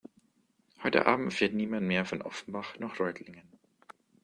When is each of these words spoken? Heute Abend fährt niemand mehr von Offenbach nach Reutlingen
Heute 0.81 1.05
Abend 1.05 1.31
fährt 1.31 1.53
niemand 1.53 1.85
mehr 1.85 2.05
von 2.05 2.23
Offenbach 2.23 2.75
nach 2.79 2.99
Reutlingen 2.99 3.43